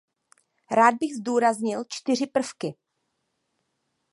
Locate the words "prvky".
2.27-2.75